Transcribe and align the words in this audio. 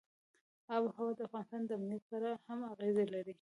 آب 0.73 0.83
وهوا 0.85 1.07
د 1.17 1.19
افغانستان 1.27 1.61
د 1.65 1.71
امنیت 1.79 2.03
په 2.09 2.15
اړه 2.17 2.31
هم 2.45 2.59
اغېز 2.71 2.97
لري. 3.13 3.29